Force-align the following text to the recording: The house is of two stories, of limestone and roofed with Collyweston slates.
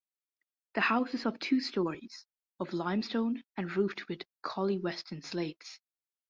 The 0.73 0.81
house 0.81 1.13
is 1.13 1.27
of 1.27 1.37
two 1.37 1.59
stories, 1.61 2.25
of 2.59 2.73
limestone 2.73 3.43
and 3.55 3.77
roofed 3.77 4.07
with 4.07 4.23
Collyweston 4.41 5.23
slates. 5.23 5.79